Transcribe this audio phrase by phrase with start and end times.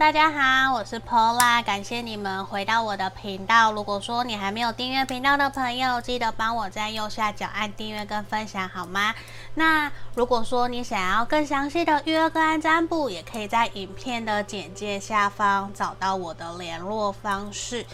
[0.00, 3.70] 大家好，我是 Pola，感谢你们回到我的频道。
[3.70, 9.14] 如果说你还没有订阅频道的朋友，记得帮我在右下角按订阅跟分享，好吗？
[9.56, 17.84] 那如果说你想要更详细的预约个案占卜，也可以在影片的简介下方找到我的联络方式。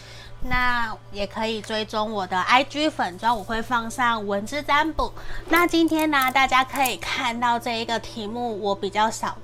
[0.43, 5.11] 那也可以追踪我的 IG 粉砖，我会放上文字占卜。
[5.49, 9.35] 那今天呢，大家可以看到这一个题目，我比较少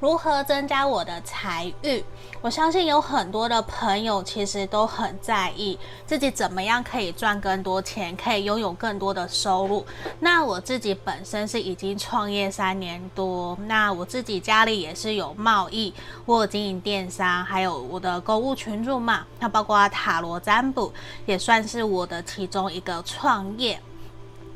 [0.00, 2.02] 如何增加我的财运？
[2.42, 9.84] 我相信有很多的朋友其实都很在意自己怎么样可以赚更多钱，可以拥有更多的收入。
[10.20, 19.76] 那我自己本身是已经创业三年多，那我自己家里也是有贸易，我有经营电商，还有我的购物群组嘛，那包括。
[19.88, 20.92] 塔罗占卜
[21.26, 23.80] 也算是我的其中一个创业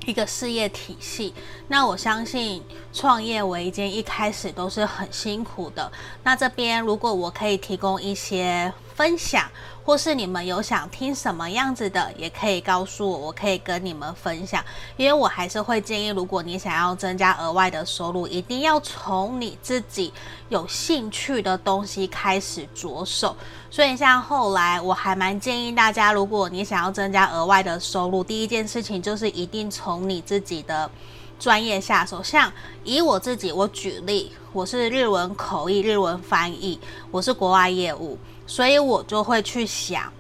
[0.07, 1.33] 一个事业体系。
[1.69, 5.91] 那我相信创业维艰一开始都是很辛苦的。
[6.23, 9.51] 那这边如果我可以提供一些分享，
[9.83, 14.63] 或是你们有想听什么样子的，也可以告诉我，我可以跟你们分享。
[14.99, 20.13] 因为我还是会建议，如果你想要增加额外的收入，一定要从你自己
[20.51, 23.35] 有兴趣的东西开始着手。
[23.71, 30.91] 所以像后来，我还蛮建议大家，如果你想要增加额外的收入，第一件事情就是一定从你自己的
[31.39, 32.23] 专业下手。
[32.23, 32.53] 像
[32.85, 36.79] 以我自己，我举例，我是日文口译、日文翻译，
[37.11, 38.19] 我是国外业务。
[38.51, 40.13] 所以我就会去想，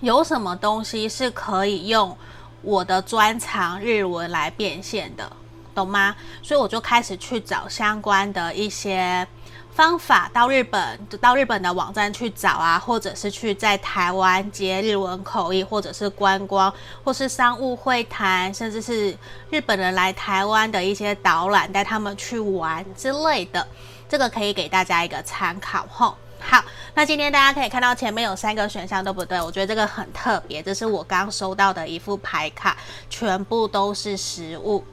[0.00, 2.16] 有什么东西是可以用
[2.62, 5.30] 我的专长日文来变现的，
[5.74, 6.16] 懂吗？
[6.42, 9.28] 所以我就开始去找相关的一些
[9.74, 16.72] 方法，到日本，到日本的网站去找啊，或者是去在台湾接日文口译，或者是观光，
[17.04, 19.14] 或是商务会谈，甚至是
[19.50, 23.68] 日本人来台湾的一些导览，带他们去玩之类的，
[24.08, 26.16] 这个可以给大家一个参考吼。
[26.40, 29.40] 好，那今天大家可以看到前面有三个选项，对不对？
[29.40, 32.76] 我觉得这个很特别，这是我刚收到的一副牌卡，
[33.08, 34.84] 全部都是实物。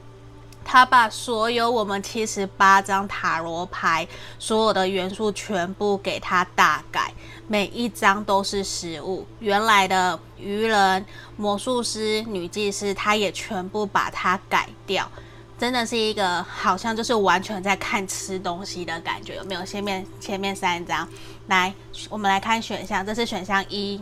[0.64, 4.06] 他把所有我们七十八张塔罗牌
[4.38, 7.10] 所有的元素全部给他大改，
[7.46, 9.26] 每一张都是实物。
[9.38, 11.06] 原来的愚人、
[11.38, 15.10] 魔术师、女祭司，他也全部把它改掉。
[15.58, 19.64] 真的是一个好像就是完全在看吃东西的感觉，有没有？
[19.64, 21.08] 前面前面三张，
[21.48, 21.74] 来，
[22.08, 24.00] 我们来看选项，这是选项一、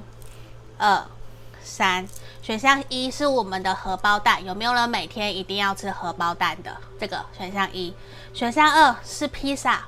[0.76, 1.02] 二、
[1.62, 2.06] 三。
[2.42, 6.76] 选项一是我们的荷包蛋，有没有人每天一定要吃荷包蛋的？
[7.00, 7.92] 这个选项一。
[8.34, 9.84] 选项二是披萨，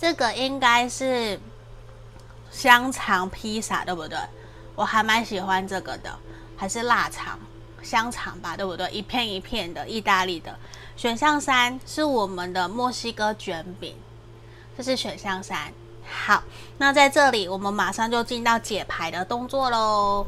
[0.00, 1.38] 这个应该是
[2.50, 4.18] 香肠披萨，对不对？
[4.74, 6.18] 我还蛮喜欢这个的，
[6.56, 7.38] 还是腊肠？
[7.80, 8.90] 香肠吧，对不对？
[8.90, 10.58] 一片一片的，意大利的。
[10.98, 13.94] 选项三是我们的墨西哥卷饼，
[14.76, 15.72] 这是选项三。
[16.04, 16.42] 好，
[16.78, 20.26] 那在这里我们马上就进到解牌的动作喽。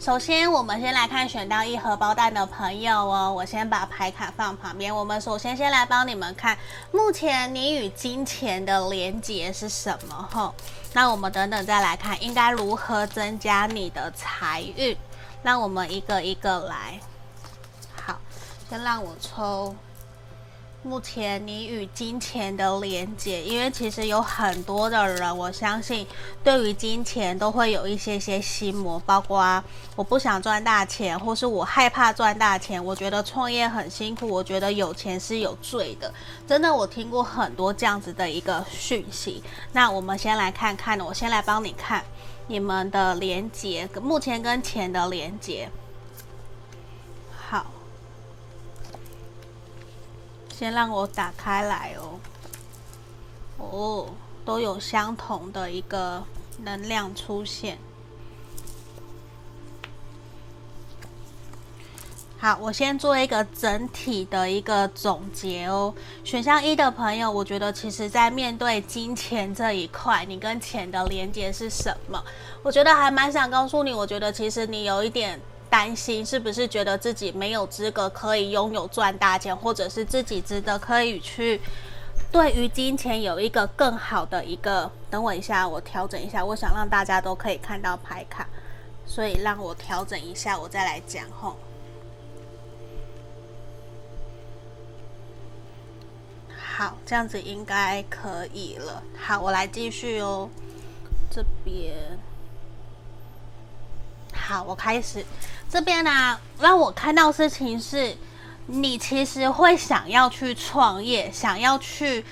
[0.00, 3.30] 首先，我们先来看选到一盒包蛋的朋友哦。
[3.30, 4.94] 我先把牌卡放旁边。
[4.94, 6.56] 我们首先先来帮你们看，
[6.90, 10.26] 目前你与金钱的连结是什么？
[10.32, 10.54] 吼，
[10.94, 14.96] 那我们等等再来看，应该如何增加你的财运？
[15.42, 16.98] 那我们一个一个来。
[17.94, 18.18] 好，
[18.70, 19.76] 先让我抽。
[20.82, 26.06] 目前你与金钱的连接，因为其实有很多的人，我相信
[26.42, 29.62] 对于金钱都会有一些些心魔，包括
[29.94, 32.82] 我不想赚大钱，或是我害怕赚大钱。
[32.82, 36.10] 我觉得创业很辛苦，我觉得有钱是有罪的。
[36.46, 39.42] 真的，我听过很多这样子的一个讯息。
[39.72, 42.02] 那我们先来看看，我先来帮你看
[42.46, 45.68] 你们的连接，目前跟钱的连接。
[50.60, 52.20] 先让我打开来哦，
[53.56, 54.06] 哦，
[54.44, 56.22] 都有相同的一个
[56.58, 57.78] 能量出现。
[62.38, 65.94] 好，我先做一个整体的一个总结哦。
[66.24, 72.22] 选项一的朋友，我觉得其实在面对金钱这一块，你跟钱的连接是什么？
[72.62, 75.40] 我觉得还蛮想告诉你，我觉得其实你有一点。
[75.70, 81.60] 担心是不是觉得自己没有资格可以拥有赚大钱，或者是自己值得可以去
[82.32, 84.90] 对于金钱有一个更好的一个？
[85.08, 88.46] 等我一下，我调整一下，我想让大家都可以看到牌卡，
[89.06, 91.56] 所以让我调整一下，我再来讲吼。
[96.56, 99.02] 好，这样子应该可以了。
[99.18, 100.48] 好，我来继续哦，
[101.30, 101.94] 这边。
[104.32, 105.24] 好，我开始。
[105.70, 108.16] 这边呢、让我看到事情是，
[108.66, 112.24] 你其实会想要去创业，想要去。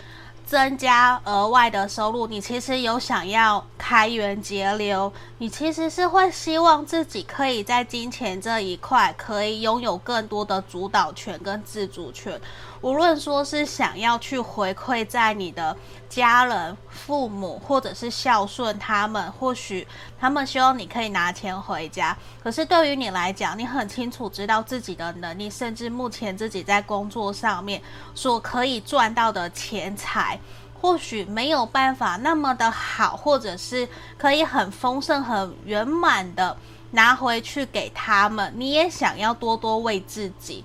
[0.49, 12.41] 增加额外的收入，你其实有想要开源节流，你其实是会希望自己可以在金钱这一块可以拥有更多的主导权跟自主权。
[12.81, 15.77] 无论说是想要去回馈在你的
[16.09, 19.87] 家人、父母，或者是孝顺他们，或许
[20.19, 22.17] 他们希望你可以拿钱回家。
[22.41, 27.83] 可是对于你来讲，你很清楚知道自己的能力，甚至目前自己在工作上面
[28.15, 30.38] 所可以赚到的钱财，
[30.81, 36.57] 或许没有办法那么的好，或者是可以很丰盛、很圆满的
[36.91, 38.53] 拿回去给他们。
[38.57, 40.65] 你也想要多多为自己。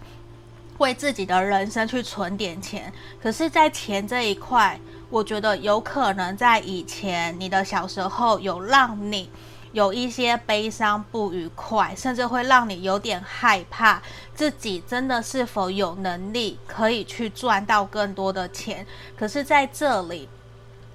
[0.79, 4.77] 为自己的人生去存点钱，可是，在钱这一块，
[5.09, 9.29] 我觉得有可能在以前你的小时候有让你
[9.73, 14.01] 有一些悲伤、不愉快，甚至会让你有点害怕
[14.33, 18.85] 自己真的是否有能力可以去赚到更多的钱。
[19.17, 20.29] 可是，在这里，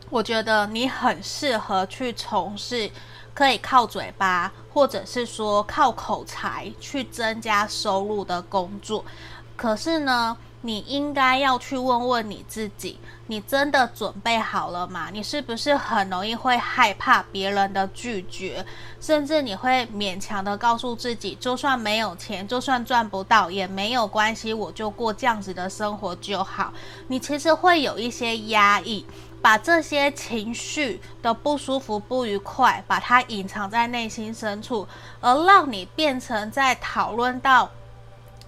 [0.09, 2.89] 我觉得你很适合去从事
[3.35, 9.05] 可以靠嘴巴，或者是说靠口才去增加收入的工作。
[9.57, 15.09] 可是呢，你应该要去问问你自己，你真的准备好了吗？
[15.13, 18.67] 你是不是很容易会害怕别人的拒绝，
[19.01, 26.73] 甚至你会勉强的告诉自己，就算没有钱，就算赚不到也没有关系，我就过这样子的生活就好。
[27.07, 29.07] 你其实会有一些压抑，
[29.41, 34.89] 把这些情绪的不舒服、不愉快，把它隐藏在内心深处，
[35.21, 37.71] 而让你变成在讨论到。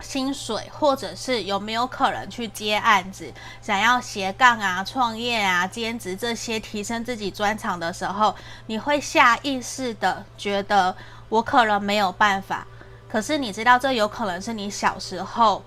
[0.00, 8.34] 薪水，或者是有没有可能去接案子，想要斜杠啊、创业啊、兼职这些提升自己专长的时候，
[8.66, 10.96] 你会下意识的觉得
[11.28, 12.66] 我可能没有办法。
[13.08, 15.62] 可是你知道，这有可能是你小时候。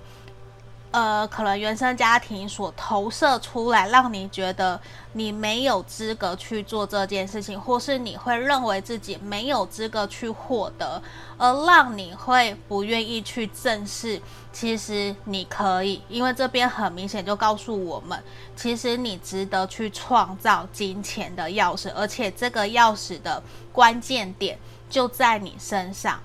[0.94, 4.80] 呃，可能原生家庭所投射出来，让你觉得
[5.14, 11.02] 你没有资格去做这件事情，或是你会认为自己没有资格去获得，
[11.40, 14.22] 而让你会不愿意去正视。
[14.52, 18.24] 其实你可以，因为这边很明显就告诉我们，
[18.56, 23.42] 其实你值得去创造金钱的钥匙，而且这个钥匙的
[23.72, 24.60] 关键点
[24.92, 26.20] 就在你身上。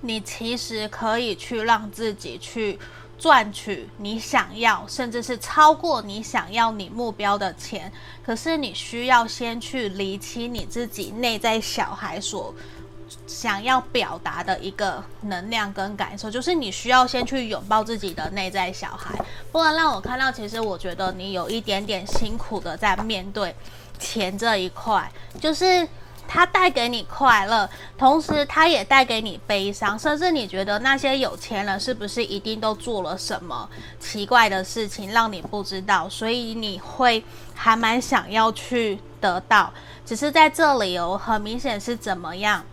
[0.00, 2.80] 你其实可以去让自己去。
[3.18, 7.90] 赚取你想要，甚至是超过你想要你目标的钱，
[8.24, 12.54] 可是你需要先去厘清你自己内在小孩所
[13.26, 19.14] 想要表达的一个能量跟感受，就是你需要先去拥抱自己的内在小孩，
[19.50, 23.54] 不然让我看到，其实我觉得你有一点点辛苦的在面对
[23.98, 25.10] 钱这一块，
[25.40, 25.88] 就是。
[26.28, 33.68] 它带给你快乐，同时它也带给你悲伤，甚至你觉得那些有钱人是不是一定都做了什么
[34.00, 36.08] 奇怪的事情让你不知道？
[36.08, 37.24] 所以你会
[37.54, 39.72] 还蛮想要去得到，
[40.04, 42.64] 只是在这里哦，很明显是怎么样？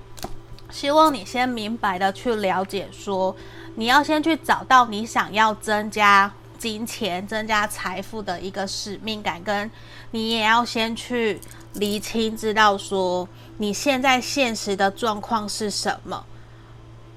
[0.69, 3.35] 希望你先明白的去了解说，说
[3.75, 9.69] 你要先去找到你想要增加金钱、增加财富的一个使命感，跟
[10.11, 11.39] 你也要先去
[11.73, 13.27] 厘清，知道说。
[13.63, 16.21] 你现在现实的状况是什么？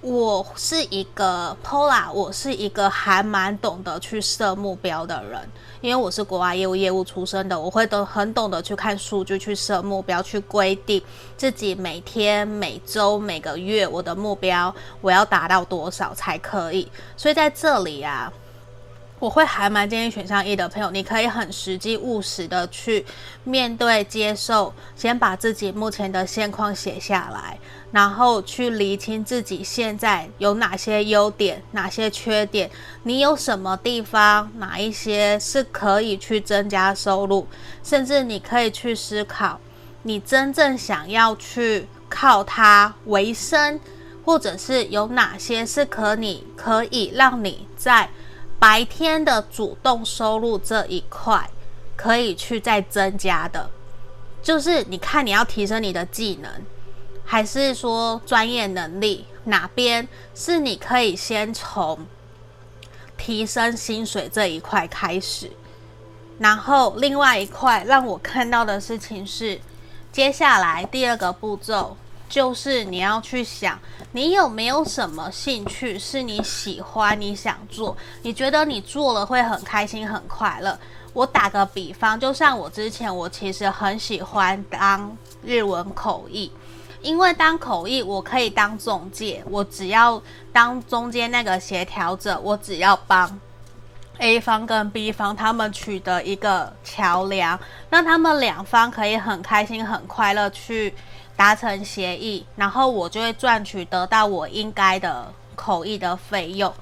[0.01, 5.41] 我是一个 Pola，我是一个还蛮懂得去设目标的人，
[5.81, 11.03] 因为我是国外业务业务出身的，我会都很懂得去看数据，去设目标，去规定
[11.37, 16.89] 自己每天、每周、每个月我的目标，我要达到多少才可以。
[17.17, 18.33] 所以在这里啊。
[19.19, 23.05] 我会还蛮建议选项一的朋友，你可以很实际务实的去
[23.45, 27.59] 面对、接受，先把自己目前的现况写下来，
[27.93, 32.71] 然后去厘清自己现在有哪些优点、哪些缺点，
[33.05, 37.47] 你有什么地方、哪一些是可以去增加收入，
[37.83, 39.59] 甚至你可以去思考，
[40.03, 43.81] 你真正想要去靠它为生，
[44.27, 48.11] 或者是有哪些是可你可以让你在。
[48.59, 51.51] 白天的主动收入这一块
[51.95, 53.71] 可以去再增加的，
[54.43, 56.51] 就是你看你要提升你的技能，
[57.25, 62.07] 还是说专业能力，哪边是你可以先从
[63.17, 65.51] 提升薪水这一块开始，
[66.39, 69.61] 然后另外一块让我看到的事情是，
[70.11, 71.97] 接下来第二个步骤。
[72.29, 73.79] 就是你要去想，
[74.13, 80.79] 你有没有什么兴趣是你喜欢、你想做，你觉得你做了会很开心、很快乐。
[81.13, 86.53] 我打个比方，就像我之前，我其实很喜欢当日文口译，
[87.01, 90.21] 因为当口译我可以当中介，我只要
[90.53, 93.41] 当中间那个协调者，我只要帮
[94.19, 97.59] A 方跟 B 方他们取得一个桥梁，
[97.91, 100.95] 让他们两方可以很开心、很快乐去
[101.37, 106.73] 达成协议，然后我就会赚取得到我应该的口译的费用。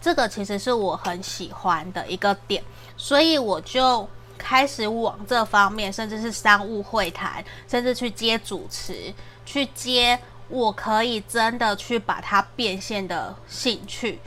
[0.00, 2.62] 这个其实是我很喜欢的一个点，
[2.96, 9.12] 所以我就开始往这方面，甚至是商务会谈，甚至去接主持，
[9.44, 10.18] 去接
[10.48, 14.18] 我可以真的去把它变现的兴趣，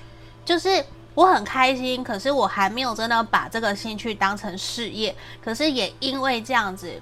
[0.45, 0.85] 就是。
[1.17, 5.15] 我很开心，可是我还没有真的把这个兴趣当成事业。
[5.43, 7.01] 可是也因为这样子，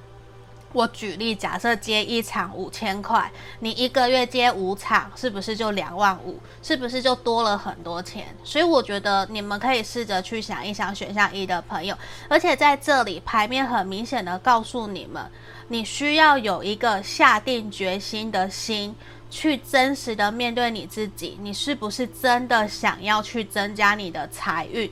[0.72, 3.29] 我举例，假设接一场五千块，
[3.60, 6.39] 你一个月接五场，是不是就两万五？
[6.63, 8.34] 是不是就多了很多钱？
[8.41, 11.93] 所以我觉得你们可以试着去想一想选项一的朋友，
[12.29, 15.29] 而且在这里牌面很明显的告诉你们，
[15.67, 18.95] 你需要有一个下定决心的心。
[19.35, 24.89] 去真实的面对你自己，你是不是真的想要去增加你的财运？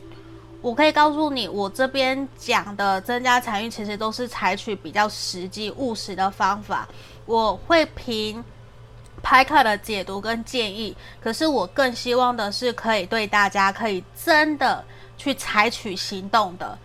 [0.62, 6.86] 我可以告诉你，我这边讲的增加财运，其实都是采取比较实际务实的方法。
[7.26, 8.44] 我会凭
[9.22, 14.84] 拍客的解读跟建议，可是我更希望的是可以对大家可以真的
[15.18, 16.78] 去采取行动的，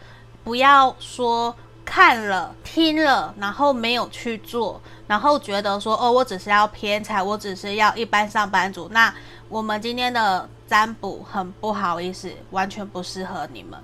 [0.44, 1.52] 不要说。
[1.88, 8.86] 看了听了，然后没有去做，然后觉得说哦，我只是要偏财，我只是要一般上班族。
[8.92, 9.12] 那
[9.48, 13.80] 我们今天的占卜很不好意思，完全不适合你们。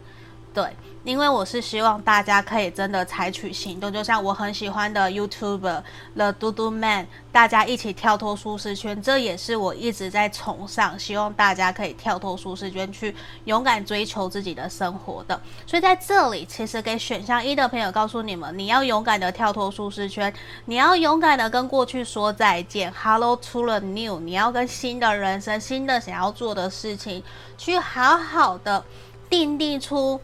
[0.55, 0.65] 对，
[1.03, 5.83] 因为我是希望大家可以真的采取行动，就像我很喜欢的 YouTuber
[6.15, 13.13] The d o d o Man，大家一起跳脱舒适圈，这也是我一直在崇尚，希望大家可以跳脱舒适圈，去
[13.47, 15.41] 勇敢追求自己的生活的。
[15.67, 20.33] 所以在这里，其实给选项一的朋友告诉你们，你要勇敢的跳脱舒适圈，
[20.67, 27.25] 你要勇敢的跟过去说再见，Hello to the new，你要跟新的人生、新的想要做的事情，
[27.59, 28.85] 去好好的
[29.29, 30.21] 定定出。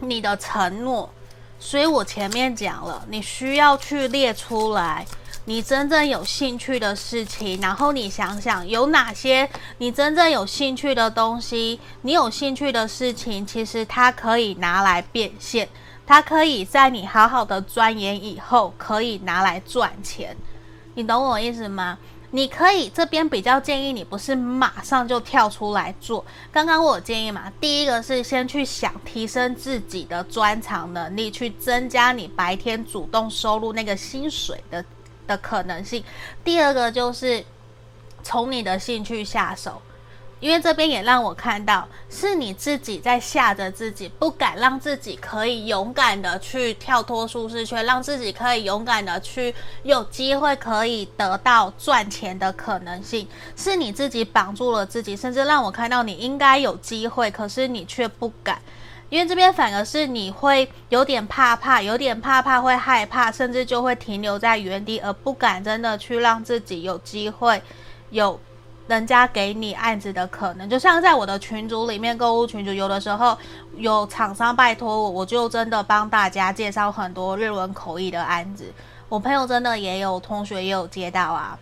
[0.00, 1.08] 你的承诺，
[1.58, 5.06] 所以我前面讲了，你需要去列出来
[5.46, 9.48] 你真正有兴趣的事情，然后你想想有哪些
[9.78, 15.68] 你真正有兴趣的东西，你有兴趣的事情，其实它可以拿来变现，
[16.06, 20.34] 它可以在你好好的钻研以后，可以拿来赚钱，
[20.94, 21.98] 你懂我意思吗？
[22.34, 26.24] 你可以这边比较建议你不是马上就跳出来做。
[26.50, 34.84] 刚刚我建议嘛，第一个是先去想提升自己的专长能力，去增加你白天主动收入那个薪水的
[35.28, 36.02] 的可能性。
[36.42, 37.44] 第二个就是
[38.24, 39.80] 从你的兴趣下手。
[40.44, 58.60] 因为这边也让我看到，是你自己在吓着自己，不敢让自己可以勇敢的去跳脱舒适圈，让自己可以勇敢的去有机会可以得到赚钱的可能性，是你自己绑住了自己，甚至让我看到你应该有机会，可是你却不敢。
[59.08, 67.62] 因为这边反而是你会有点怕怕，有点怕怕会害怕，甚至就会停留在原地，而不敢真的去让自己有机会
[68.10, 68.38] 有。
[68.86, 73.36] 人家给你案子的可能，就像在我的群组里面，购物群组，有的时候
[73.76, 78.70] 有厂商拜托我，我就真的帮大家介绍很多日文口译的案子。
[79.08, 81.58] 我朋友真的也有，同学也有接到啊，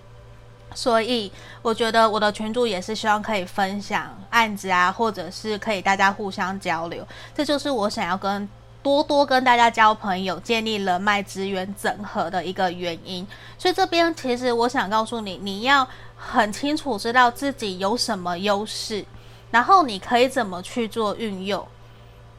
[0.74, 7.06] 所以我觉得我的群组也是希望可以分享案子啊，或者是可以大家互相交流。
[7.34, 8.48] 这就是我想要跟
[8.82, 13.26] 多多跟大家交朋友、建立人脉资源整合的一个原因。
[13.58, 15.88] 所以这边其实我想告诉你，你要。
[16.24, 19.04] 很清楚知道自己有什么优势，
[19.50, 21.66] 然后你可以怎么去做运用。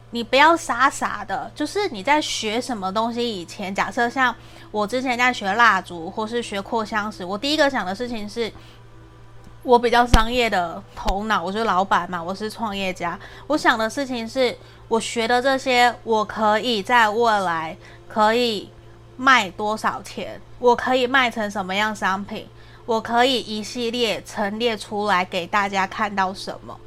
[0.08, 4.34] 你不要傻傻的，就是你在学什么东西以前，假设像
[4.70, 8.50] 我之前在学蜡烛或是学扩香时，我第一个想的事情是，
[9.64, 14.54] 我比较商业的头脑，我是老板嘛，我是创业家，我想的事情是
[14.88, 17.74] 我学的这些，我可以在未来
[18.06, 18.70] 可以
[19.16, 22.46] 卖多少钱，我可以卖成什么样商品。
[22.84, 26.78] 我可以一系列陈列出来给大家看到什么，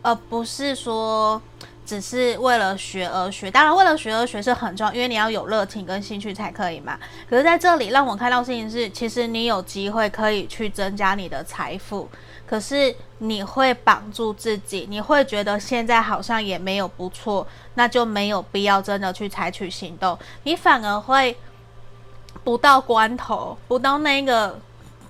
[0.00, 1.42] 而不是说
[1.84, 3.50] 只是为了学而学。
[3.50, 6.98] 当然，为了学而学是很重要，因为你要有热情跟兴趣才可以嘛。
[7.28, 12.08] 可是在这里让我看到事情是，其实你有机会可以去增加你的财富，
[12.46, 20.18] 可是你会绑住自己，你会觉得现在好像也没有不错，那就没有必要真的去采取行动。
[20.42, 21.36] 你反而会
[22.42, 24.58] 不到关头，不到那个。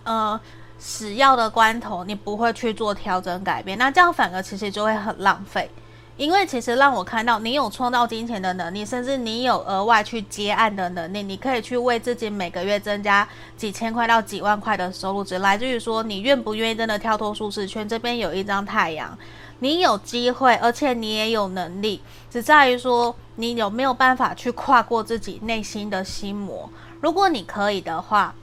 [0.07, 0.39] 呃，
[0.79, 5.71] 死要的关头，你不会去做调整改变，那这样反而其实就会很浪费，
[6.17, 17.89] 因为其实让我看到你有创造金钱的能力，甚至你有额外去接案的能力，你可以去为自己每个月增加几千块到几万块的收入，只来自于说你愿不愿意真的跳脱舒适圈。
[17.89, 19.19] 这边有一张太阳，
[19.59, 26.71] 你有机会，而且你也有能力，只在于说你有没有办法去跨过自己内心的心魔。
[27.01, 28.35] 如果你可以的话。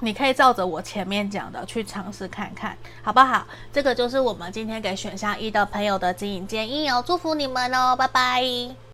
[0.00, 3.46] 你可以照着我前面讲的去尝试看看，好不好？
[3.72, 8.85] 这个就是我们今天给选项一的朋友的指引建议哦，祝福你们哦，拜拜。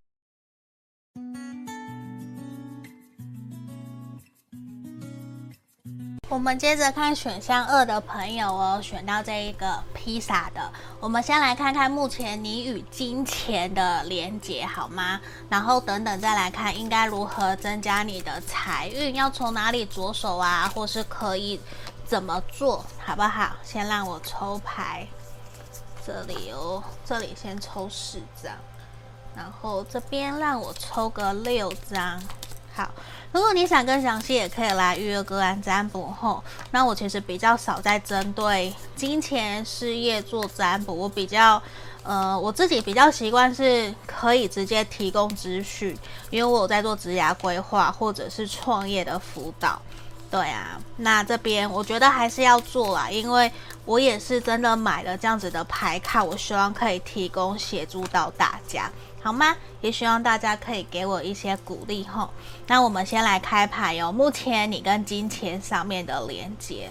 [6.32, 10.72] 我们接着看选项二的朋友哦，选到这一个披萨的。
[10.98, 15.20] 我们先来看看目前你与金钱的连结好吗？
[15.50, 20.72] 然后等等再来看应该如何增加你的财运，要从哪里着手啊？
[20.74, 21.60] 或是可以
[22.06, 23.54] 怎么做好不好？
[23.62, 25.06] 先让我抽牌，
[26.06, 28.54] 这里哦，这里先抽四张，
[29.36, 32.18] 然后这边让我抽个六张，
[32.74, 32.90] 好。
[33.32, 36.44] 如果你想更详细，也可以来预约个案占卜后。
[36.70, 41.60] 那我其实比较少在针对金钱事业做占卜，我比较，
[42.02, 45.96] 呃，我自己比较习惯是可以直接提供资讯，
[46.28, 49.80] 因为我有在做职涯规划或者是创业的辅导。
[50.30, 53.50] 对啊，那这边我觉得还是要做啦，因为
[53.84, 58.90] 我也是真的买了这样子的牌卡，我希望可以提供协助到大家。
[59.22, 59.56] 好吗？
[59.80, 62.30] 也希望大家可以给我一些鼓励吼。
[62.66, 64.10] 那我们先来开牌哟。
[64.10, 66.90] 目前你跟金钱上面的连接，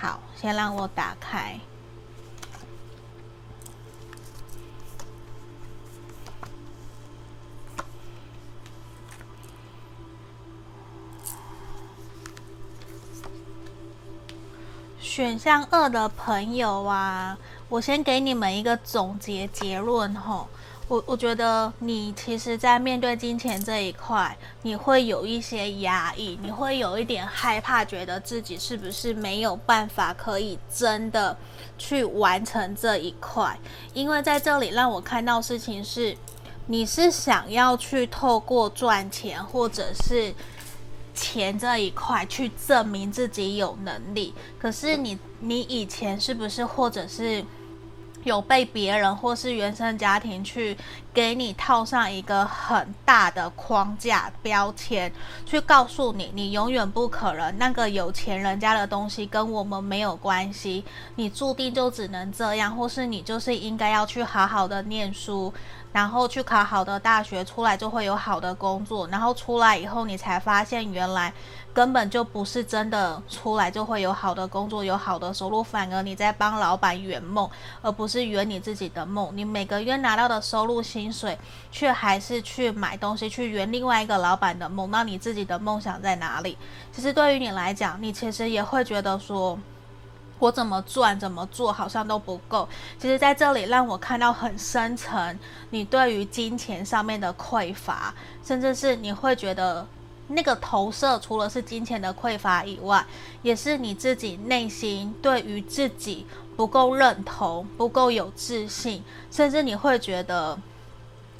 [0.00, 1.60] 好，先让我打开。
[14.98, 17.38] 选项二的朋友啊，
[17.68, 20.48] 我先给你们一个总结结论吼。
[20.88, 31.36] 我我觉得你其实，在面对金钱这一块，你会有一些压抑，你会有一点害怕，觉得自己是不是没有办法可以真的
[31.76, 33.58] 去完成这一块？
[33.94, 36.16] 因为在这里让我看到事情是，
[36.66, 40.32] 你是想要去透过赚钱或者是
[41.12, 47.44] 钱这一块去证明自己有能力，可是你你以前是不是或者是？
[48.26, 50.76] 有被别人或是原生家庭去
[51.14, 55.10] 给你套上一个很大的框架标签，
[55.46, 60.84] 去告诉你你永远不可能，那个有钱人家的东西跟我们没有关系，
[61.14, 65.54] 你注定就只能这样，或是你就是应该要去好好的念书，
[65.92, 71.32] 然后去考好的大学，出来就会有好的工作，然后出来以后你才发现原来。
[71.72, 77.46] 根本就不是真的出来就会有好的工作，有好的收入，反而你在帮老板圆梦，
[77.82, 79.30] 而不是圆你自己的梦。
[79.34, 81.38] 你每个月拿到的收入薪水，
[81.70, 84.90] 却还是去买东西去圆另外一个老板的梦。
[84.90, 86.56] 那你自己的梦想在哪里？
[86.90, 89.58] 其实对于你来讲，你其实也会觉得说，
[90.38, 92.68] 我怎么赚怎么做好像都不够。
[92.98, 95.38] 其实在这里让我看到很深层，
[95.70, 99.86] 你对于金钱上面的匮乏，甚至是你会觉得。
[100.28, 103.06] 那个投射除了是金钱的匮乏以外，
[103.42, 110.58] 也是你自己内心对于自己不够认同、不够有自信，甚至你会觉得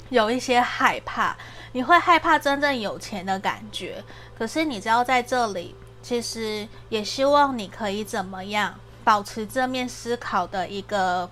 [0.07, 1.35] 有一些害怕，
[1.73, 4.01] 你会害怕真正有钱的感觉。
[4.37, 8.73] 可是你知道，在这里，其实也希望你可以怎么样
[9.07, 11.29] 保持正面思考的一个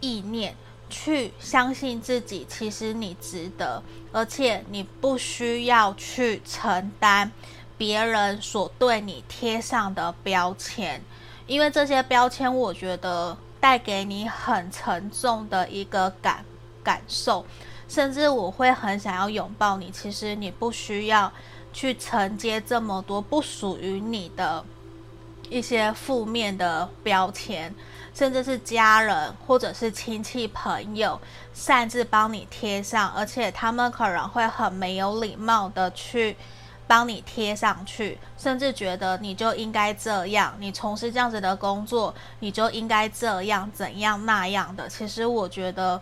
[0.00, 0.54] 意念。
[0.90, 7.32] 去相信自己，其实你值得，而且你不需要去承担
[7.78, 11.02] 别人所对你贴上的标签，
[11.46, 16.44] 因为这些标签，我觉得带给你很沉重的一个感
[16.84, 17.46] 感受，
[17.88, 19.90] 甚至我会很想要拥抱你。
[19.90, 21.32] 其实你不需要
[21.72, 24.62] 去承接这么多不属于你的
[25.48, 27.74] 一些负面的标签。
[28.14, 31.18] 甚至是家人或者是亲戚朋友
[31.54, 36.36] 擅自帮你贴上，而且他们可能会很没有礼貌的去
[36.86, 44.86] 帮你贴上去，甚至觉得你就应该这样，你从事这样子的工作，你就应该这样怎样那样的。
[44.86, 45.98] 其实我觉得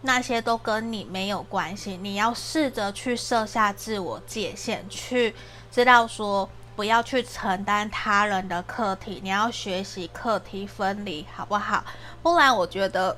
[0.00, 5.32] 那些都跟你没有关系，你要试着去设下自我界限，去
[5.70, 6.48] 知道说。
[6.74, 11.84] 不要去承担他人的课题，你要学习课题分离，好不好？
[12.22, 13.16] 不然我觉得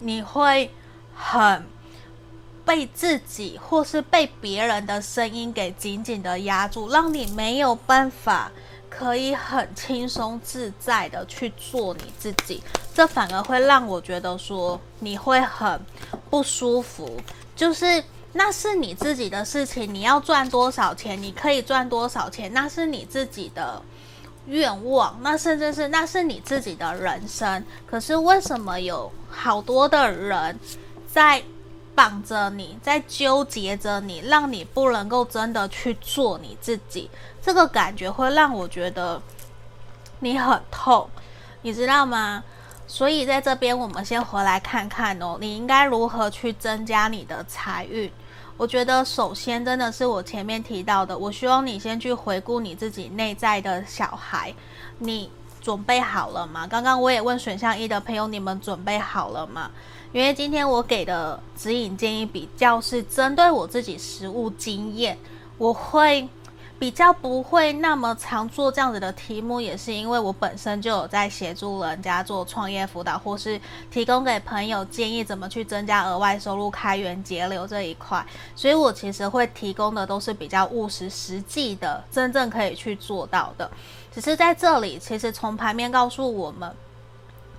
[0.00, 0.70] 你会
[1.14, 1.66] 很
[2.64, 8.50] 被自己或是被别人的声音给紧紧的压住，让你没有办法
[8.88, 12.62] 可以很轻松自在的去做你自己，
[12.94, 15.78] 这反而会让我觉得说你会很
[16.30, 17.20] 不舒服。
[17.54, 18.02] 就是
[18.36, 23.80] 那是你自己的事情，你要赚多少钱，你可以赚多少钱，那是你自己的
[24.46, 27.64] 愿望，那甚至是那是你自己的人生。
[27.86, 30.58] 可是为什么有好多的人
[31.10, 31.42] 在
[31.94, 37.08] 绑着你，在纠结着你，让你不能够真的去做你自己？
[37.40, 39.22] 这个感觉会让我觉得
[40.18, 41.08] 你很痛，
[41.62, 42.42] 你知道吗？
[42.88, 48.10] 所以在这边，我们先回来看看哦，你应该如何去增加你的财运？
[48.56, 54.54] 我觉得首先真的是我前面提到的，我希望你先去回顾你自己内在的小孩，
[54.98, 55.28] 你
[55.60, 56.66] 准备好了吗？
[56.66, 59.70] 刚刚我也问选项一的朋友，你们准备好了吗？
[60.12, 65.18] 因为今天我给的指引建议比较是针对我自己实物经验，
[65.58, 66.28] 我会
[66.78, 73.58] 比较不会那么常做这样子的题目，也是因为我本身就有在协助人家做创业辅导，或是
[73.90, 83.70] 提供给朋友建议怎么去增加额外收入、开源节流这一块，所以我其实会提供的都是比较务实、实际的，真正可以去做到的。
[84.12, 86.74] 只是在这里，其实从牌面告诉我们，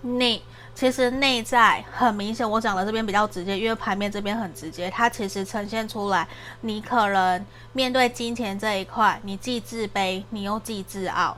[0.02, 0.42] 你。
[0.76, 6.28] 其实内在很明显，我讲的这边比较直接，因为牌面这边很直接，它其实呈现出来，
[6.62, 11.38] 你可能面对金钱这一块，你既自卑，你又既自傲，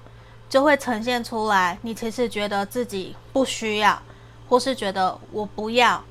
[0.50, 4.02] 就会呈现出来，你其实觉得自己不需要，
[4.50, 6.04] 或是觉得我不要，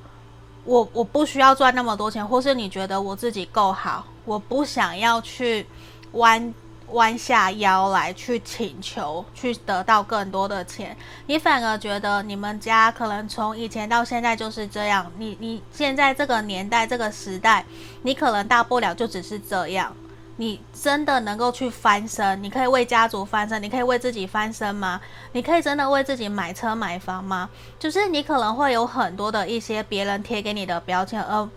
[0.63, 5.67] 我我不需要赚那么多钱，或是你觉得我自己够好，我不想要去
[6.13, 6.53] 弯。
[6.91, 10.95] 弯下腰来去请求，去得到更多的钱，
[11.25, 15.11] 你反而觉得你们家可能从以前到现在就是这样。
[15.17, 17.65] 你你现在这个年代这个时代，
[18.03, 19.93] 你可能大不了就只是这样。
[20.39, 22.41] 你真的能够去翻身？
[22.43, 23.61] 你可以为家族翻身？
[23.61, 25.01] 你可以为自己翻身吗？
[25.31, 27.49] 你可以真的为自己买车买房吗？
[27.79, 31.49] 就是你可能会有很多的一些别人贴给你的标签，而。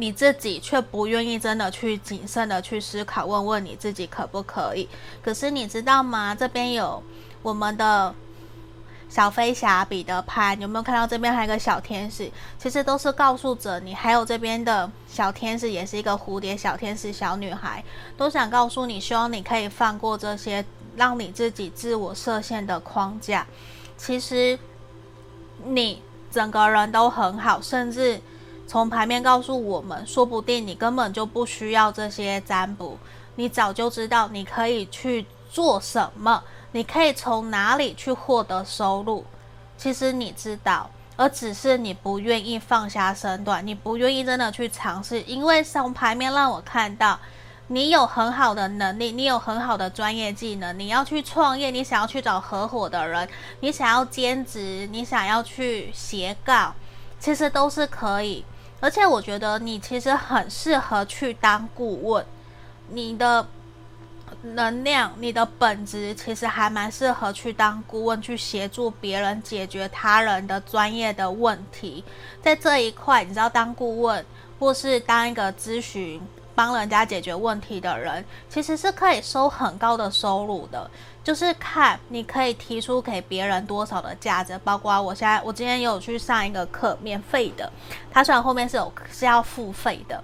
[0.00, 4.88] 你自己却不愿意真的去谨慎的去思考，问问你自己可不可以？
[5.22, 6.34] 可是你知道吗？
[6.34, 7.02] 这边有
[7.42, 8.14] 我们的
[9.10, 12.30] 小飞侠彼得潘，有没有看到这边还有个小天使？
[12.58, 17.84] 其实都是告诉着你，还有这边的小天使也是一个蝴蝶小天使小女孩，
[18.16, 20.64] 都想告诉你，希望你可以放过这些
[20.96, 23.46] 让你自己自我设限的框架。
[23.98, 24.58] 其实
[25.62, 28.18] 你整个人都很好，甚至。
[28.70, 32.96] 从牌面告诉我们，说不定你根本就不需要这些占卜，
[33.34, 39.24] 你早就知道你可以去做什么，你可以从哪里去获得收入。
[39.76, 45.20] 其实你知道，而只是你不愿意放下身段，你不愿意真的去尝试。
[45.22, 47.18] 因为从牌面让我看到，
[47.66, 53.28] 你有很好的能力，你有很好的专业技能，你要去创业，你想要去找合伙的人，
[53.58, 56.72] 你想要兼职，你想要去斜杠，
[57.18, 58.44] 其实都是可以。
[58.80, 62.24] 而且我觉得你其实很适合去当顾问，
[62.88, 63.46] 你的
[64.42, 72.02] 能量、你的本质其实还蛮适合去当顾问，去协助别人解决他人的专业的问题。
[72.42, 74.24] 在这一块，你知道，当顾问
[74.58, 76.20] 或是当一个咨询。
[76.60, 80.90] 帮人家解决问题的人，其实是可以收很高的收入的。
[81.24, 87.72] 就是看你可以提出给别人多少的价值，包括我现在，我今天有去上一个课，免费的。
[88.10, 90.22] 他虽然后面是有是要付费的，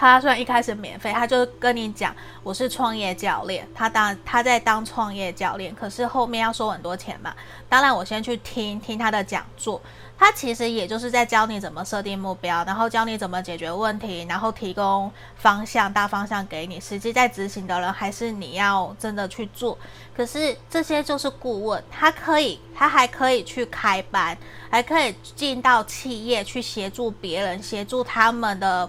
[0.00, 7.34] 他虽然一开始免费，他就跟你讲我是创业教练，他当他在当创业教练，可是后面要收很多钱嘛。
[7.68, 9.78] 当然，我先去听听他的讲座。
[10.18, 16.80] 他其实也就是在教你怎么设定目标，然后教你怎么解决问题，然后提供方向、大方向给你。
[16.80, 19.78] 实际在执行的人还是你要真的去做。
[20.16, 24.36] 可是这些就是顾问，他可以，他还可以去开班，
[24.70, 28.88] 还可以进到企业去协助别人，协助他们的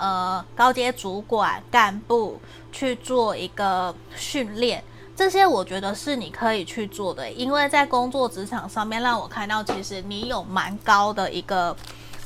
[0.00, 2.40] 呃高阶主管干部
[2.72, 4.82] 去做一个训练。
[5.14, 11.76] 这些我觉得是你可以去做的，因为在工作职场上面，让我看到其实你有蛮高的一个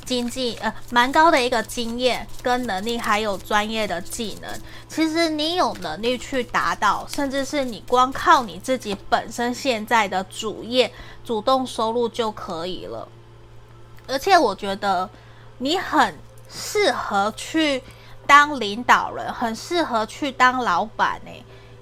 [0.05, 4.49] 经济，呃，蛮高的一个经验跟能力，还有专业的技能。
[4.87, 10.89] 其实你有能力去达到，甚至是你光靠你自己本身现在的主业
[11.25, 13.05] 主动收入就可以了。
[14.07, 15.09] 而且我觉得
[15.57, 16.15] 你很
[16.49, 17.81] 适合去
[18.27, 21.31] 当领导人，很适合去当老板呢。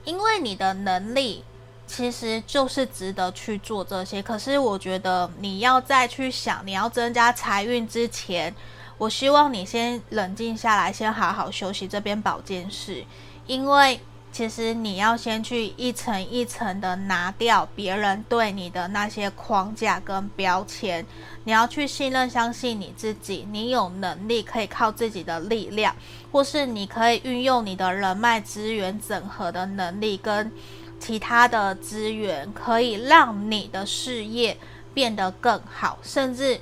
[0.04, 1.44] 因为你的能力
[1.88, 8.54] 其实就是值得去做这些，可是我觉得你要再去想，你要增加财运之前，
[8.98, 13.06] 我希望你先冷静下来，先好好休息这边保健室，
[13.48, 14.00] 因为
[14.34, 21.06] 其实你要先去一层一层的拿掉别人对你的那些框架跟标签，
[21.44, 25.96] 你要去信任、相信你自己，你有能力可以靠自己的力量，
[26.32, 30.52] 或是你可以运用你的人脉资源整合的能力跟
[31.00, 34.58] 其他的资源，可以让你的事业
[34.96, 36.60] 变得更好，甚至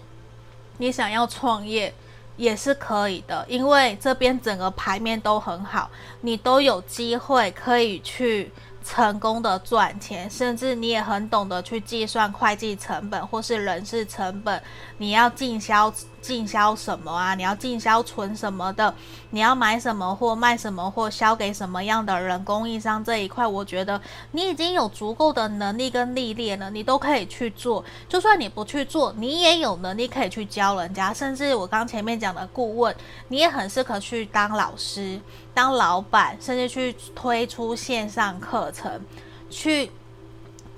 [0.77, 1.93] 你想要创业。
[2.41, 5.87] 也是可以的，因为这边整个牌面都很好，
[6.21, 8.51] 你都有机会可以去
[8.83, 14.59] 成功的赚钱，甚至你也很懂得去计算会计成本或是人事成本，
[14.97, 15.93] 你要进销。
[16.21, 17.33] 进销什么啊？
[17.33, 18.93] 你要进销存什么的？
[19.31, 22.43] 你要买什么货，卖什么货，销给什么样的人？
[22.45, 23.99] 供应商这一块，我觉得
[24.31, 27.83] 你已经有足够的能力跟历练了，你都可以去做。
[28.07, 31.13] 就算你不去做，你也有能力可以去教人家。
[31.13, 32.95] 甚至我刚前面讲的顾问，
[33.29, 35.19] 你也很适合去当老师、
[35.53, 39.01] 当老板，甚至去推出线上课程，
[39.49, 39.91] 去。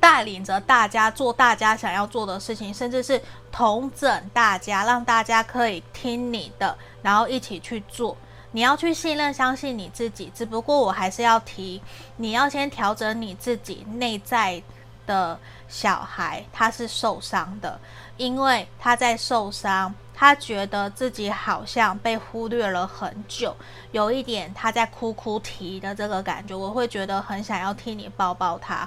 [0.03, 3.21] 带领着大家做大家想要做的事情，甚至是
[3.53, 8.17] 统整大家，让大家可以听你的，然后一起去做。
[8.51, 10.29] 你要去信任、相信你自己。
[10.35, 11.81] 只不过我还是要提，
[12.17, 14.61] 你要先调整你自己内在
[15.07, 15.39] 的
[15.69, 17.79] 小孩，他是受伤的，
[18.17, 23.55] 因为他在受伤，他觉得自己好像被忽略了很久，
[23.93, 28.85] 有一点他在哭哭啼的这个感觉，我会觉得很想要替你抱抱他。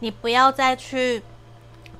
[0.00, 1.22] 你不要再去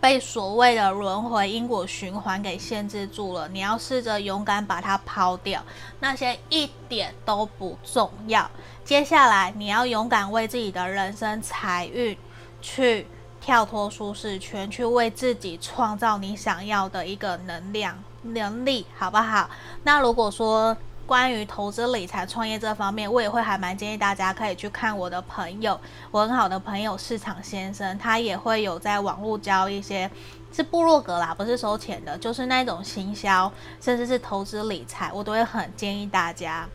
[0.00, 5.62] 被所谓的轮回因果循环给限制住了，你要试着勇敢把它抛掉，
[6.00, 8.48] 那些一点都不重要。
[8.84, 12.16] 接下来你要勇敢为自己的人生财运
[12.62, 13.06] 去
[13.40, 19.50] 跳脱舒适圈，去为自己创造你想要的一个能量能力，好不好？
[19.82, 20.76] 那如果说，
[21.09, 30.11] 关于投资理财创业这方面，我也会还蛮建议大家可以去看我的朋友，我很好的朋友市场先生，他也会有在网络教一些
[30.53, 36.68] 是部落格啦，不是收钱的，就是那种行销，甚至是投资理财，我都会很建议大家，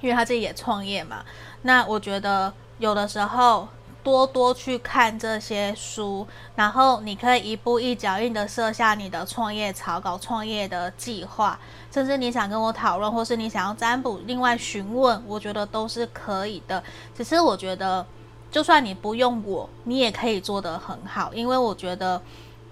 [0.00, 1.22] 因为他自己也创业嘛。
[1.60, 3.68] 那我觉得有的时候。
[4.10, 11.56] 多多去看这些书，然后你可以一步一脚印的设下你的创业草稿、创业的计划，
[11.92, 16.82] 甚至你想跟我讨论，或是你想要占卜，另外询问，我觉得都是可以的。
[17.16, 18.04] 只是我觉得，
[18.50, 22.20] 就算你不用我，你也可以做得很好，因为我觉得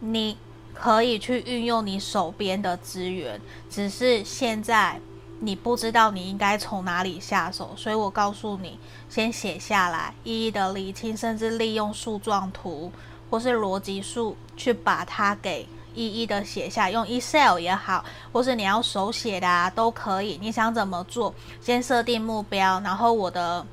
[0.01, 0.37] 你
[0.75, 5.01] 可以去运用你手边的资源，只是现在。
[5.41, 12.91] 你不知道你应该从哪里下手，所以我告诉你，先写下来，一一的理清，甚至利用树状图
[13.31, 20.39] 或是逻辑树去把它给一一的写下，用 Excel 也好，或是你要手写的啊，都可以。
[20.41, 21.35] 你想怎么做？
[21.61, 23.67] 先设定目标，然后我的。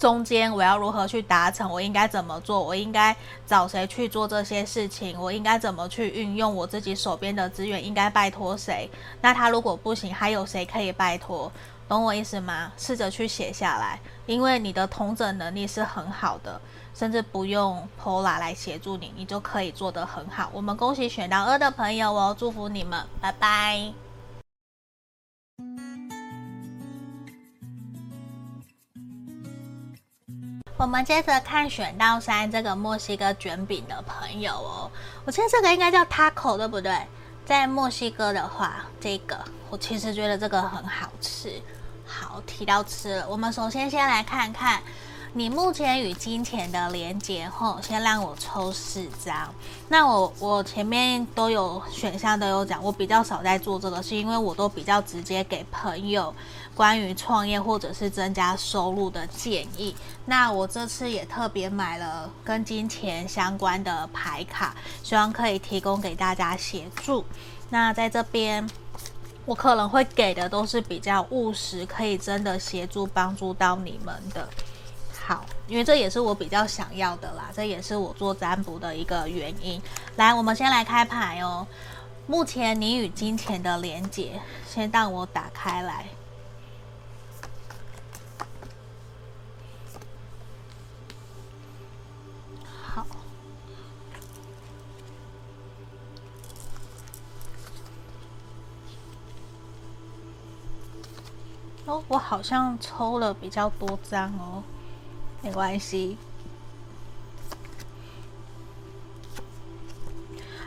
[0.00, 1.70] 中间我要如何去达成？
[1.70, 2.58] 我应该怎么做？
[2.58, 3.14] 我应该
[3.46, 5.20] 找谁去做这些事情？
[5.20, 7.84] 我应该怎么去运用我自己手边的资源？
[7.84, 8.90] 应该拜托谁？
[9.20, 11.52] 那他如果不行，还有谁可以拜托？
[11.86, 12.72] 懂我意思吗？
[12.78, 16.58] 试着去写下来，因为你的同整能力是很好的，
[16.94, 20.48] 甚至不用 Pola 来协助你，你就可以做得很好。
[20.54, 24.09] 我们恭喜选到二的朋友哦，祝福你们，拜拜。
[30.80, 34.90] 我们接着看选到三这个墨西哥卷饼的朋友哦，
[35.26, 36.98] 我记得这个应该叫 taco 对不对？
[37.44, 39.38] 在墨西哥的话，这个
[39.68, 41.52] 我其实觉得这个很好吃。
[42.06, 44.80] 好，提到吃了，我们首先先来看看。
[45.32, 49.54] 你目前与金钱的连接后，先让我抽四张。
[49.88, 56.34] 那我我前面都有选项都有讲，我比较少在做这个，是因为我都比较直接给朋友
[56.74, 59.94] 关于创业或者是增加收入的建议。
[60.26, 67.24] 那我这次也特别买了跟金钱相关的牌卡，希望可以提供给大家协助。
[67.68, 68.68] 那在这边，
[69.46, 74.48] 我可能会给的都是比较务实，可以真的协助帮助到你们的。
[75.22, 79.80] 好，因为这也是我比较想要的啦，这也是我做占卜的一个原因。
[80.16, 81.64] 来，我们先来开牌哦。
[82.26, 86.06] 目前你与金钱的连接，先让我打开来。
[92.82, 93.06] 好。
[101.86, 104.62] 哦，我好像抽了比较多张哦。
[105.42, 106.16] 没关系。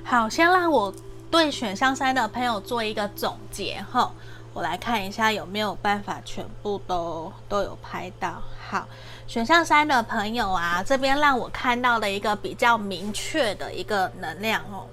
[0.04, 0.94] 好，先让我
[1.32, 4.12] 对选项三的朋友做一个总结哈。
[4.54, 8.44] 我来看一下有没有办法全部都都有拍到。
[8.70, 8.88] 好，
[9.26, 14.86] 选项三的朋友啊，这边让我看到了一个比较明确的一个能量哦。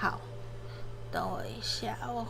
[0.00, 0.18] 好，
[1.10, 2.24] 等我一下哦。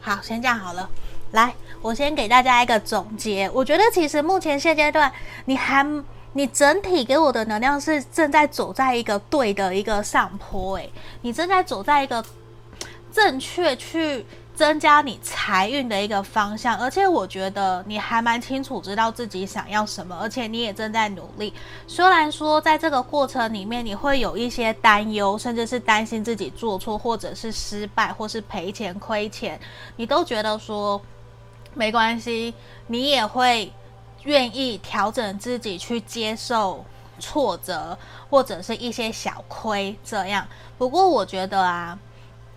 [0.00, 0.90] 好，先这样好了。
[1.34, 3.50] 来，我先给大家一个总结。
[3.52, 5.12] 我觉得其实目前现阶段，
[5.46, 5.84] 你还
[6.32, 10.88] 你整体给我的能量是正在走在一个对的一个上坡，诶，
[11.22, 12.24] 你正在走在一个
[13.12, 21.52] 正确去增加你财运的一个方向，而且我觉得你还蛮清楚知道自己想要什么，而且你也正在努力。
[21.88, 29.58] 虽然说在这个过程里面你会有一些担忧，甚至是担心自己做错，或者是失败，或是赔钱亏钱，
[29.96, 31.02] 你都觉得说。
[31.74, 32.54] 没关系，
[32.86, 33.72] 你也会
[34.22, 36.84] 愿意调整自己去接受
[37.18, 37.98] 挫折，
[38.30, 40.46] 或者是一些小亏这样。
[40.78, 41.98] 不过我觉得啊，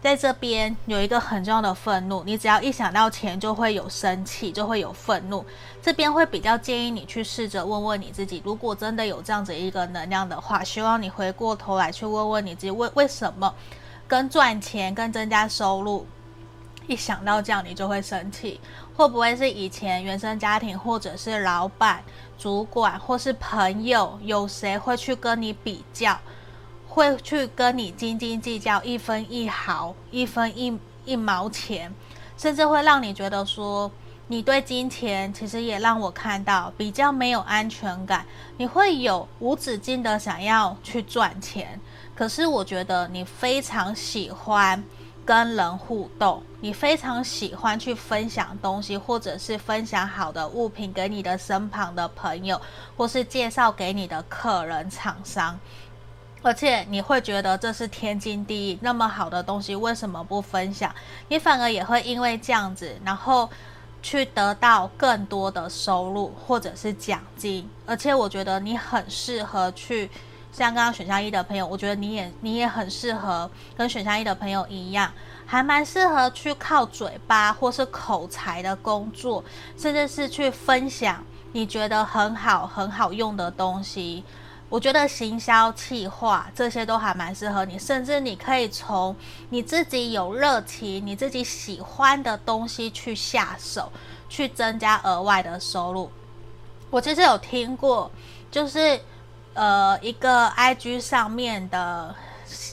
[0.01, 5.45] 在这边有一个很重要的愤怒，你只要一想到钱就会有生气，就会有愤怒。
[5.81, 13.53] 这边会比较建议你去试着问问你自己，如果真的有这样子一个能量的话，希望你回过头来去问问你自己，为为什么
[14.07, 16.05] 跟赚钱、跟增加收入，
[16.87, 18.59] 一想到这样你就会生气。
[18.95, 22.03] 会不会是以前原生家庭，或者是老板、
[22.35, 26.17] 主管，或是朋友，有谁会去跟你比较，
[26.87, 31.93] 会去跟你斤斤计较一分一毫、一分一一毛钱，
[32.37, 33.91] 甚至会让你觉得说，
[34.29, 38.25] 你对金钱其实也让我看到比较没有安全感，
[38.57, 41.79] 你会有无止境的想要去赚钱，
[42.15, 44.83] 可是我觉得你非常喜欢。
[45.27, 52.61] 跟人互动，你非常喜欢去分享东西，或者是分享好的物品给你的身旁的朋友，
[52.95, 55.59] 或是介绍给你的客人、厂商，
[56.41, 60.95] 而且你会觉得这是天经地义，那么好的东西为什么不分享？
[61.27, 63.49] 你反而也会因为这样子，然后
[64.01, 70.09] 去得到更多的收入或者是奖金，而且我觉得你很适合去。
[70.57, 75.13] 像刚刚选项一的朋友，我觉得你也你也很适合跟选项一的朋友一样，
[75.45, 79.43] 还蛮适合去靠嘴巴或是口才的工作，
[79.77, 84.23] 甚至是去分享你觉得很好很好用的东西。
[84.67, 89.15] 我觉得行销企划这些都还蛮适合你，甚至你可以从
[89.51, 93.91] 你自己有热情、你自己喜欢的东西去下手，
[94.27, 96.09] 去增加额外的收入。
[96.89, 98.09] 我其实有听过，
[98.49, 98.99] 就是。
[99.57, 102.13] 呃，一个 IG 上面的，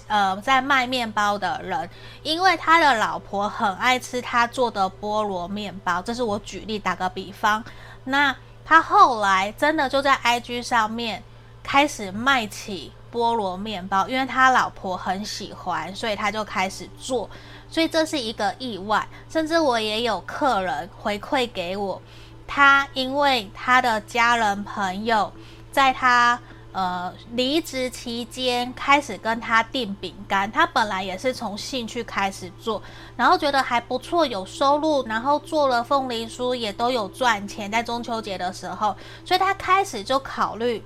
[0.07, 1.89] 呃，在卖面包的人，
[2.23, 7.65] 因为他的老婆很爱吃他做的菠萝面包，这是我举例打个比方。
[8.05, 11.23] 那他后来真的就在 IG 上面
[11.63, 17.31] 开始卖起菠萝面包，因为他老婆很喜欢，所以他就开始做。
[17.71, 22.03] 所以这是一个意外，甚至我也有客人回馈给我，
[22.47, 25.33] 他因为他的家人朋友
[25.73, 26.39] 在他。
[26.75, 32.83] 呃，离职期间开始跟他订饼干，他本来也是从兴趣开始做，
[33.17, 40.85] 然后觉得还不错，有收入，然后做了凤梨酥也都有赚钱，在中秋节的时候，所以他开始就考虑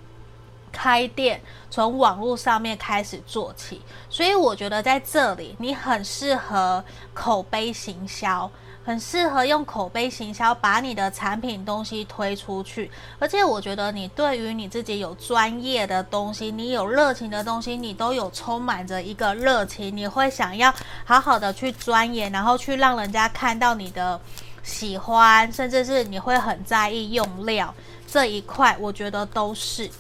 [0.72, 3.81] 开店，从网络上面开始做起。
[4.09, 8.50] 所以我觉得在这里你很适合口碑行销。
[8.85, 12.90] 很适合用口碑行销，把你的产品东西推出去。
[13.18, 20.72] 而且我觉得你对于你自己有专业的东西，你有热情的东西，你都有充满着一个热情，你会想要
[21.04, 24.18] 好好的去钻研，然后去让人家看到你的
[24.62, 27.74] 喜欢，甚至是你会很在意用料
[28.07, 28.74] 这一块。
[28.81, 29.90] 我觉得都是。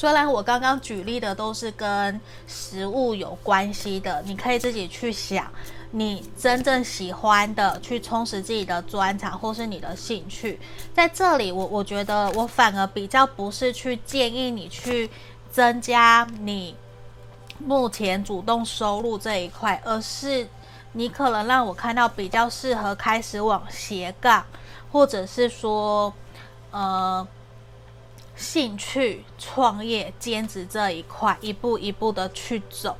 [0.00, 5.46] 虽然我刚刚举例的都是跟食物有关系的，你可以自己去想。
[5.90, 10.58] 你真正喜欢的，去充实自己的专长或是你的兴趣，
[10.94, 15.10] 在这里我我觉得我反而比较不是去建议你去
[15.50, 16.74] 增加你
[17.58, 20.48] 目前主动收入这一块，而是
[20.92, 24.42] 你可能让我看到比较适合开始往斜杠，
[24.90, 26.10] 或者是说
[26.70, 27.28] 呃
[28.40, 32.96] 兴趣创业兼职这一块，一步一步的去走。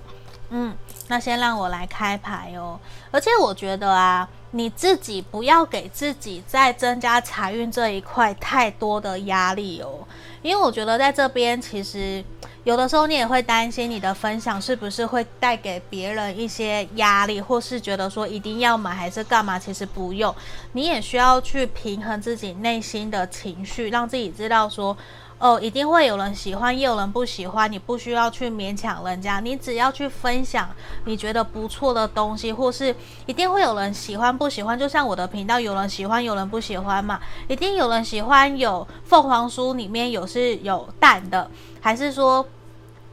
[0.51, 0.77] 嗯，
[1.09, 2.79] 那先让我来开牌哦。
[3.11, 10.07] 而且我觉得啊，你自己不要给自己在增加财运这一块太多的压力哦。
[10.43, 12.25] 因为我觉得在这边，其实
[12.65, 19.57] 有的时候你也会担心你的分享是不是会带给别人一些压力，或是觉得说一定要买还是干嘛？
[19.57, 20.35] 其实不用，
[20.73, 24.97] 你也需要去平衡自己内心的情绪，让自己知道说。
[25.41, 27.73] 哦，一定会有人喜欢，也有人不喜欢。
[27.73, 30.69] 你不需要去勉强人家，你只要去分享
[31.07, 34.79] 你觉得不错的东西，或是一定会有人喜欢不喜欢。
[34.79, 37.19] 就像我的频道，有人喜欢，有人不喜欢嘛。
[37.49, 42.47] 一定有人喜欢有凤凰酥里面有是有蛋的，还是说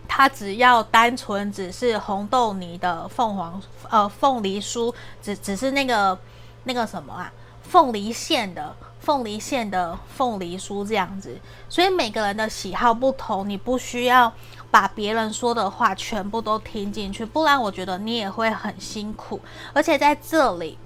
[0.05, 6.19] 它只要单纯只是红豆泥的凤凰呃凤梨酥，只只是那个
[6.65, 7.31] 那个什么啊，
[7.69, 8.75] 凤梨馅的。
[8.99, 11.39] 凤梨馅的凤梨酥这样子，
[11.69, 14.33] 所以每个人的喜好不同，你不需要
[14.69, 19.39] 把别人说的话全部都听进去，不然我觉得你也会很辛苦。
[19.71, 20.77] 而且在这里，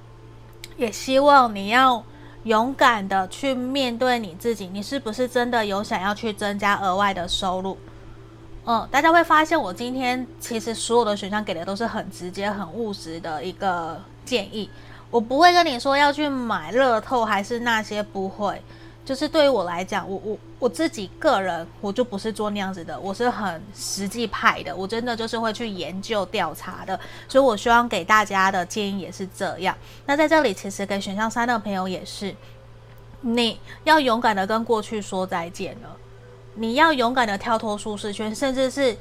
[0.77, 2.03] 也希望你要
[2.43, 7.75] 勇敢的去面对你自己，你是不是真的有想要去增加额外的收入？
[8.65, 14.69] 嗯，大家会发现我今天其实所有的选项给的都是很直接、很务实的一个建议。
[15.11, 18.59] 我不会跟你说要去买乐透，还是那些不会。
[19.03, 26.97] 就是对于我来讲，我我我自己个人，我就不是做那样子的，我是很实际派的，我真的就是会去研究调查的。
[27.27, 29.75] 所以我希望给大家的建议也是这样。
[30.05, 32.33] 那在这里，其实给选项三的朋友也是，
[33.21, 35.97] 你要勇敢的跟过去说再见了，
[36.53, 38.95] 你要勇敢的跳脱舒适圈，甚至是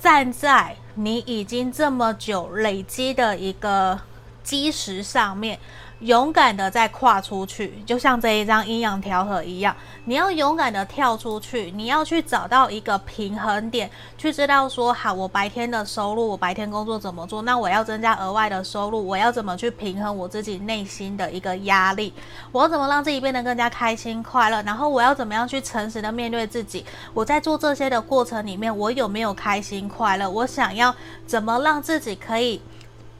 [0.00, 4.00] 站在你已经这么久累积的一个。
[4.44, 5.58] 基石上面，
[6.00, 9.74] 勇敢的再跨出去，就像这一张阴阳调和一样，
[10.04, 17.40] 你要勇敢的跳出去，你要去找到一个平衡点，去知道说，好，我白天的收入，我白天工作怎么做？
[17.42, 22.12] 那我要增加额外的收入，我要怎么去平衡我自己内心的一个压力？
[22.52, 24.62] 我要怎么让自己变得更加开心快乐？
[24.62, 26.84] 然后我要怎么样去诚实的面对自己？
[27.14, 30.28] 我在做这些的过程里面，我有没有开心快乐？
[30.28, 30.94] 我想要
[31.26, 32.60] 怎么让自己可以？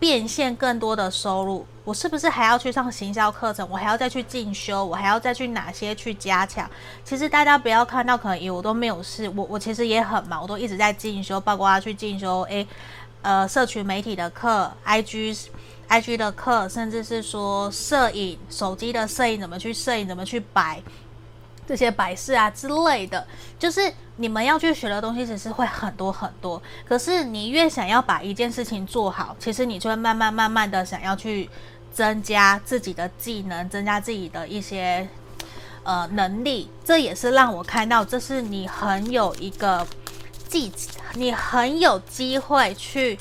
[0.05, 3.67] 变现更多的收入，我是不是还要去上行销课程？
[3.71, 4.85] 我还要再去进修？
[4.85, 6.71] 我还要再去哪些去加强？
[7.03, 12.67] 其实大家不要看到可能以我都没有事，我我其实也很忙，我都一直在进修，包括要去进修，诶，
[13.23, 15.47] 呃，社群媒体的课，IG
[15.89, 20.83] IG 的课，甚至是说摄影，手机的摄影怎么去摄影，怎么去摆。
[21.67, 23.27] 这些摆饰啊之类的，
[23.59, 26.61] 就是你们要去学的东西，其实会很多很多。
[26.87, 31.49] 可是你越想要把一件事情做好，其实你就会慢慢慢慢的想要去
[31.93, 35.09] 增加自己的技能，增加自己的一些
[35.83, 36.71] 呃能力。
[36.85, 39.87] 这也是让我看到，这是你很有一个
[40.49, 40.73] 技，
[41.15, 43.19] 你很有机会去。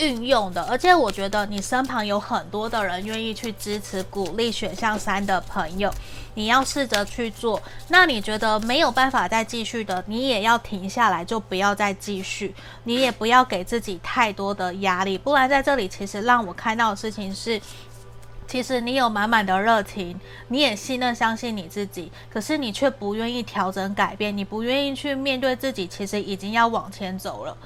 [0.00, 5.92] 运用的，而且我觉得你身旁有很多的人愿意去支持、鼓励选项三的朋友，
[6.34, 7.60] 你要试着去做。
[7.88, 12.54] 那你觉得没有办法再继续的，你也要停下来，就不要再继续。
[12.84, 17.60] 你也不要给自己太多的压力，不然在这里其实让我看到的事情是，
[18.48, 27.56] 其实你有满满的热情，你也信任、相信你自己，可是你却不愿意调整、改变，你不愿意去面对自己，其实已经要往前走了。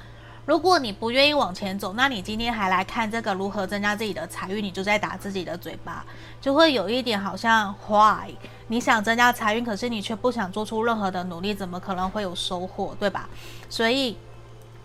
[0.45, 6.05] 如果你不愿意往前走，那你今天还来看这个如何增加自己的财运，你就在打自己的嘴巴，
[6.39, 8.29] 就会有一点好像 why
[8.67, 13.27] 你想增加财运，可是你却不想做出任何的努力，怎么可能会有收获，对吧？
[13.69, 14.15] 所以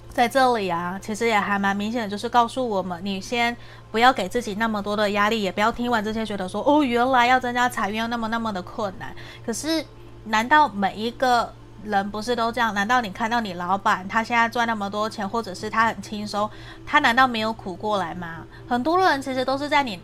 [0.08, 3.54] 在这里啊，其实也还蛮明显的，就是告诉我们，你先
[3.92, 9.14] 不要给自己那么多的压力，也不要听完这些觉得说，哦，原来要增加财运要那么那么的困难。
[9.44, 9.84] 可是，
[10.24, 11.52] 难道每一个？
[11.84, 12.72] 人不是都这样？
[12.74, 16.50] 难道你看到你老板他现在赚那么多钱，或者是他很轻松，
[16.86, 18.46] 他难道没有苦过来吗？
[18.68, 20.00] 很多人其实都是在你，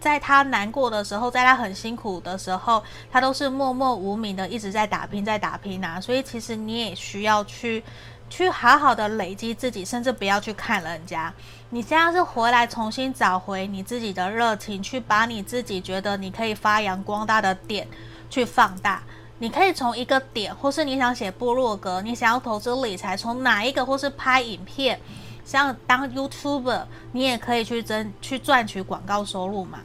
[0.00, 6.00] 在他难过的时候，在他很辛苦的时候，他都是默默无名的一直在打拼，在打拼啊。
[6.00, 7.82] 所以其实你也需要去，
[8.28, 11.32] 去好好的累积自己，甚至不要去看人家。
[11.70, 17.86] 你现在是回来重新找回你自己的热情，去把你自己觉得你可以发扬光大的点
[18.28, 19.02] 去放大。
[19.40, 25.00] 你可以从一个点，或是你想写部落格，你想要投资理财，从哪一个，或是拍影片，
[25.46, 29.80] 像当 YouTuber，你也可以去争去赚取广告收入嘛。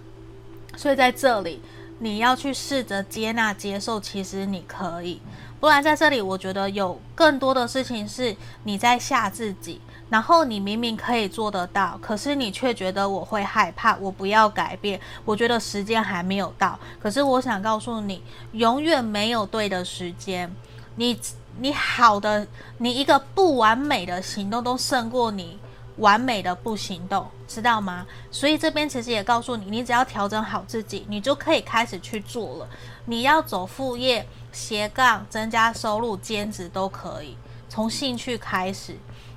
[0.75, 1.61] 所以在这里，
[1.99, 5.21] 你要去试着接纳、接受，其实你可以。
[5.61, 8.35] 不然在这里，我觉得有更多的事情是
[8.65, 9.79] 你在吓自己。
[10.15, 14.97] 然后你明明可以做得到，可是你却觉得我会害怕，我不要改变。
[15.25, 16.79] 我觉得时间还没有到。
[17.01, 20.49] 可是我想告诉你，永远没有对的时间。
[20.95, 21.19] 你
[21.59, 22.47] 你好的，
[22.77, 25.59] 你一个不完美的行动都胜过你
[25.97, 28.07] 完美的不行动，知道吗？
[28.31, 32.69] 所以这边其实也告诉你，你只要调整好自己，你就可以开始去做了。
[33.03, 37.35] 你要走副业、斜杠、增加收入、兼职都可以，
[37.67, 38.95] 从兴趣开始。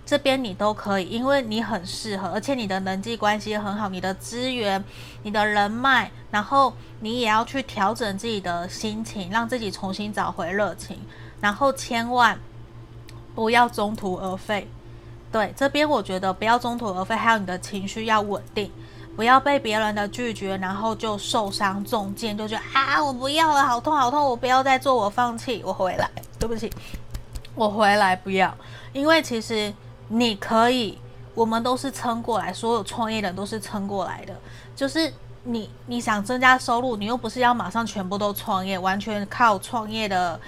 [0.09, 4.83] 这边你都可以，因为你很适合，而且你的人际关系很好，你的资源、
[5.23, 10.99] 你的人脉，然后你也要去调整自己的心情，让自己重新找回热情。
[11.43, 12.41] 然后千万
[13.35, 14.67] 不要中途而废。
[15.31, 18.73] 对，这边我觉得不要中途而废，还有你的情绪要稳定，
[19.15, 26.73] 不要被别人的拒绝，然后就受伤中箭，就觉得啊，我不要了，好痛好痛，我不要再做，我放弃，我回来，对不起，
[27.55, 28.57] 我回来不要，
[28.95, 29.71] 因为其实
[30.09, 30.99] 你可以，
[31.35, 34.35] 我们都是撑过来，所有创业的人都是撑过来的，
[34.75, 35.13] 就是
[35.45, 40.41] 你你想增加收入，你又不是要马上全部都创业，完全靠创业的。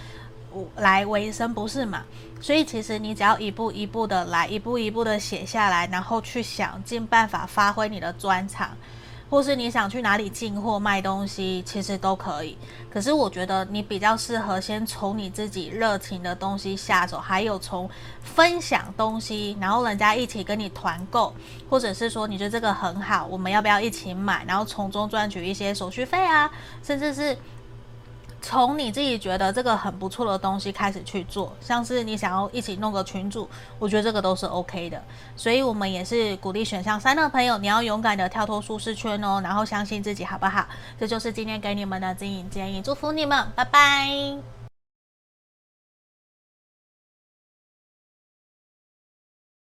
[0.79, 2.03] 来维生不是嘛？
[2.41, 8.71] 所以其实你只要一步一步的来，一步一步的写下来，然后去想尽办法发挥你的专长，
[9.31, 12.59] 或是你想去哪里进货卖东西，其实都可以。
[12.93, 17.89] 可是我觉得你比较适合先从你自己热情的东西下手，还有从
[18.21, 21.33] 分享东西，然后人家一起跟你团购，
[21.69, 26.51] 或者是说你觉得这个很好，我们要不要一起买，然后从中赚取一些手续费啊，
[26.83, 27.39] 甚至是。
[28.43, 35.03] 从你自己觉得这个很不错的东西开始去做，像是你想要一起弄个群组，我觉得这个都是 OK 的。
[35.37, 40.67] 所以，我们也是鼓励选项三的朋友，你要勇敢的跳脱舒适圈哦，然后相信自己，好不好？
[40.99, 44.60] 这就是今天给你们的经营建议，祝福你们，拜拜。